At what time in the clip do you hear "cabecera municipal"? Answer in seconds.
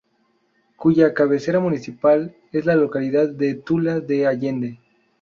1.13-2.35